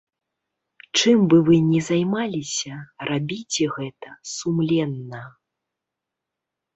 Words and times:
Чым 0.99 1.17
бы 1.33 1.37
вы 1.49 1.57
ні 1.71 1.79
займаліся, 1.89 2.73
рабіце 3.09 3.67
гэта 3.75 4.09
сумленна. 4.37 5.21